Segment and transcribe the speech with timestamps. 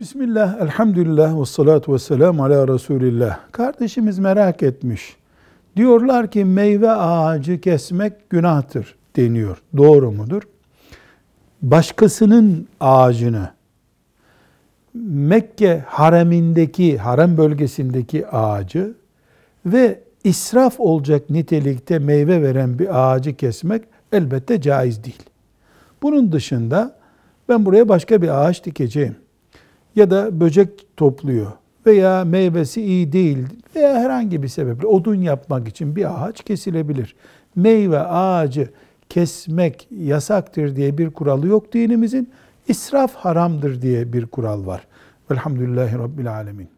[0.00, 3.38] Bismillah, elhamdülillah ve salatu ve selamu ala Resulillah.
[3.52, 5.16] Kardeşimiz merak etmiş.
[5.76, 9.62] Diyorlar ki meyve ağacı kesmek günahtır deniyor.
[9.76, 10.42] Doğru mudur?
[11.62, 13.50] Başkasının ağacını
[14.94, 18.94] Mekke haremindeki, harem bölgesindeki ağacı
[19.66, 25.22] ve israf olacak nitelikte meyve veren bir ağacı kesmek elbette caiz değil.
[26.02, 26.96] Bunun dışında
[27.48, 29.16] ben buraya başka bir ağaç dikeceğim
[29.96, 31.52] ya da böcek topluyor
[31.86, 33.38] veya meyvesi iyi değil
[33.76, 37.16] veya herhangi bir sebeple odun yapmak için bir ağaç kesilebilir.
[37.56, 38.70] Meyve ağacı
[39.08, 42.30] kesmek yasaktır diye bir kuralı yok dinimizin.
[42.68, 44.86] İsraf haramdır diye bir kural var.
[45.30, 46.68] Velhamdülillahi Rabbil Alemin.